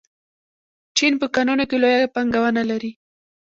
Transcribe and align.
چین 0.97 1.13
په 1.21 1.27
کانونو 1.35 1.63
کې 1.69 1.77
لویه 1.83 2.11
پانګونه 2.15 2.61
لري. 2.71 2.91